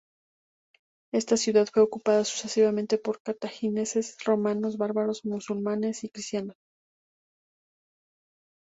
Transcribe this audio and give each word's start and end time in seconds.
Esta 1.13 1.37
ciudad 1.37 1.67
fue 1.71 1.83
ocupada, 1.83 2.25
sucesivamente, 2.25 2.97
por 2.97 3.21
cartagineses, 3.21 4.17
romanos, 4.25 4.77
bárbaros, 4.79 5.23
musulmanes 5.25 6.03
y 6.03 6.09
cristianos. 6.09 6.55